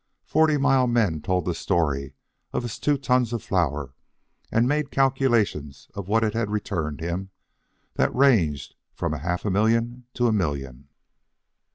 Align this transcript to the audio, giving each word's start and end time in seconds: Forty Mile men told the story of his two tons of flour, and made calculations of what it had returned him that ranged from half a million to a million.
Forty 0.25 0.57
Mile 0.57 0.87
men 0.87 1.21
told 1.21 1.45
the 1.45 1.53
story 1.53 2.15
of 2.53 2.63
his 2.63 2.79
two 2.79 2.97
tons 2.97 3.33
of 3.33 3.43
flour, 3.43 3.93
and 4.51 4.67
made 4.67 4.89
calculations 4.89 5.89
of 5.93 6.07
what 6.07 6.23
it 6.23 6.33
had 6.33 6.49
returned 6.49 7.01
him 7.01 7.29
that 7.97 8.15
ranged 8.15 8.73
from 8.95 9.13
half 9.13 9.45
a 9.45 9.51
million 9.51 10.05
to 10.15 10.25
a 10.25 10.33
million. 10.33 10.87